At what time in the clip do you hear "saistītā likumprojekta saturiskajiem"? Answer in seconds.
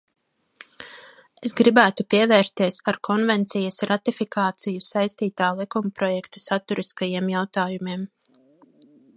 4.89-7.31